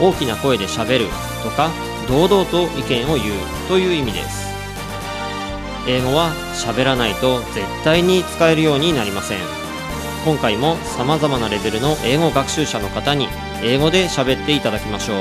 [0.00, 1.06] 大きな声でしゃべる
[1.42, 1.70] とか
[2.08, 4.50] 堂々と意見を言うという意味です。
[5.86, 9.38] 英語は喋らないと絶対に使えるようになりません。
[10.24, 13.28] 今回も様々なレベルの英語学習者の方に
[13.62, 15.16] 英語で喋っていただきましょう。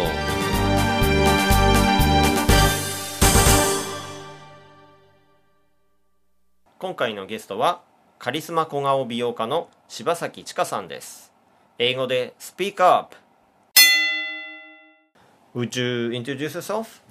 [6.79, 7.81] 今回のゲストは
[8.17, 11.31] カリスマ小顔美容家の柴崎千佳さんです。
[11.77, 13.28] 英語でスピーカーアップ。
[15.53, 17.01] Would you introduce yourself?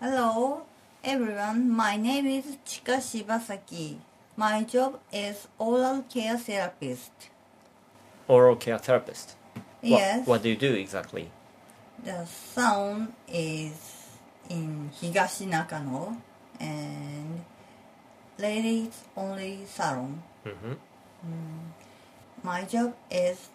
[0.00, 0.62] Hello,
[1.02, 1.70] everyone.
[1.70, 3.96] My name is Chika Shibasaki.
[4.36, 7.10] My job is oral care therapist.
[8.28, 9.34] Oral care therapist.
[9.54, 10.26] What- Yes.
[10.26, 11.30] What, do you do exactly?
[12.04, 14.06] The salon is
[14.48, 16.16] in Higashi Nakano
[16.60, 17.44] and
[18.38, 20.22] ladies only salon.
[20.44, 20.72] hmm
[22.42, 23.48] My job is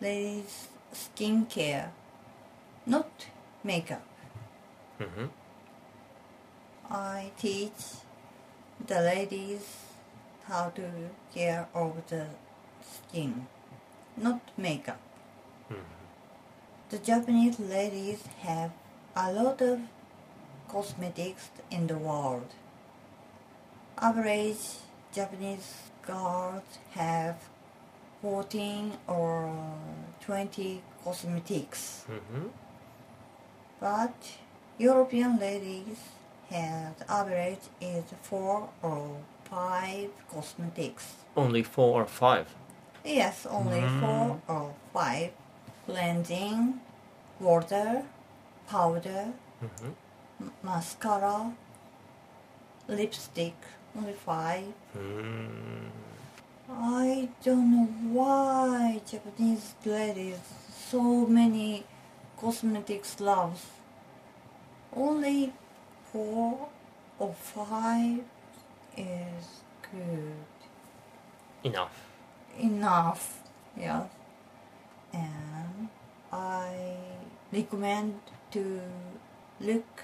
[0.00, 1.92] ladies skin care,
[2.86, 3.26] not
[3.64, 4.02] makeup.
[4.98, 5.26] hmm
[6.90, 7.80] I teach
[8.86, 9.64] the ladies
[10.44, 10.82] how to
[11.34, 12.26] care of the
[12.82, 13.46] skin,
[14.16, 15.00] not makeup.
[16.88, 18.70] The Japanese ladies have
[19.16, 19.80] a lot of
[20.68, 22.54] cosmetics in the world.
[23.98, 24.78] Average
[25.12, 25.74] Japanese
[26.06, 26.62] girls
[26.92, 27.36] have
[28.22, 29.50] 14 or
[30.20, 32.04] 20 cosmetics.
[32.06, 32.46] hmm
[33.80, 34.14] But
[34.78, 35.98] European ladies
[36.50, 41.14] have average is four or five cosmetics.
[41.36, 42.46] Only four or five.
[43.04, 45.30] Yes, only four or five.
[45.86, 46.80] Cleansing,
[47.40, 48.02] water,
[48.68, 49.92] powder, hmm
[50.62, 51.52] mascara,
[52.88, 53.54] lipstick.
[53.96, 54.64] Only five.
[54.96, 55.88] Mm.
[56.68, 60.38] I don't know why Japanese ladies
[60.90, 61.84] so many
[62.40, 63.66] cosmetics loves.
[64.94, 65.52] Only
[66.12, 66.68] four
[67.18, 68.20] or five
[68.96, 69.44] is
[69.92, 70.34] good
[71.64, 71.92] Enough.
[72.58, 73.42] enough.
[73.76, 74.08] Yes,
[75.12, 75.88] and
[76.32, 76.96] I
[77.52, 78.20] recommend
[78.52, 78.80] to
[79.60, 80.02] look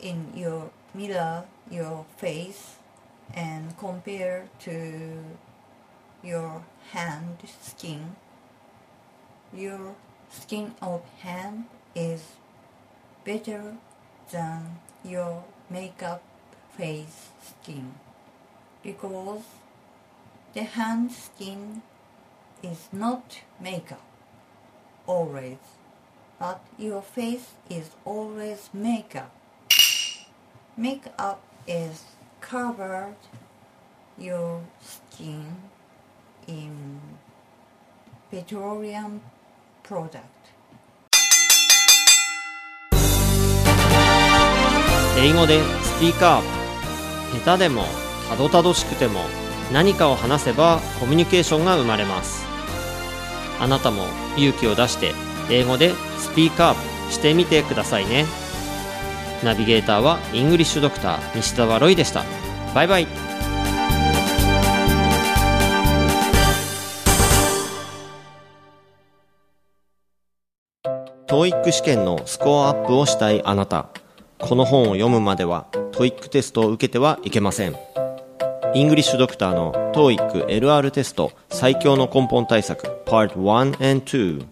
[0.00, 2.76] in your mirror your face
[3.34, 5.24] and compare to
[6.22, 6.62] your
[6.92, 8.14] hand skin.
[9.52, 9.94] Your
[10.30, 12.22] skin of hand is
[13.24, 13.76] better
[14.30, 16.22] than your makeup
[16.76, 17.94] face skin
[18.82, 19.42] because
[20.54, 21.82] the hand skin
[22.62, 24.04] is not makeup
[25.06, 25.58] always
[26.38, 29.34] but your face is always makeup.
[30.76, 32.04] Makeup is
[32.40, 33.16] covered
[34.16, 35.56] your skin
[36.46, 37.00] in
[38.30, 39.20] petroleum
[39.88, 40.18] product
[45.18, 46.42] 英語でスピーカー
[47.44, 47.84] 下手でも
[48.28, 49.20] たどたどしくても
[49.72, 52.46] 何かを話せばコミュニケーションが生まれます。
[53.60, 54.04] あなたも
[54.36, 55.14] 勇気を出して
[55.50, 58.26] 英語でスピーカーしてみてくださいね。
[59.42, 62.24] ナビゲーターはイングリッシュドクター西澤ロイでした。
[62.74, 63.27] バイバイ。
[71.28, 73.90] TOEIC 試験のスコアアップをしたいあなた。
[74.38, 77.76] この本を読むまでは TOEIC テストを受けてはいけません。
[78.74, 84.46] イングリッシュドクターの TOEIC LR テスト最強の根本対策 Part 1 and 2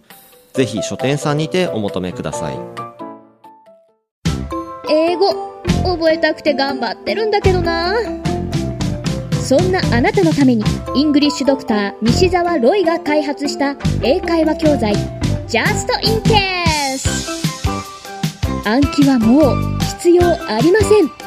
[0.52, 2.58] ぜひ書店さんにてお求めください。
[4.90, 5.32] 英語
[5.82, 7.94] 覚えたくて頑張ってるんだけどな。
[9.42, 10.62] そんなあなたのために
[10.94, 14.92] イングリッシュドクター西澤ロイが開発した英会話教材
[15.46, 16.65] Just in Case
[18.66, 21.25] 暗記はもう必要ありません。